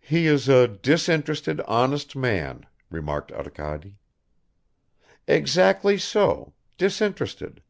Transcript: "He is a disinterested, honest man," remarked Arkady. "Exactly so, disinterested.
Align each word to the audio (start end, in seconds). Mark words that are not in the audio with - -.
"He 0.00 0.26
is 0.28 0.48
a 0.48 0.66
disinterested, 0.66 1.60
honest 1.66 2.16
man," 2.16 2.64
remarked 2.90 3.30
Arkady. 3.32 3.98
"Exactly 5.26 5.98
so, 5.98 6.54
disinterested. 6.78 7.62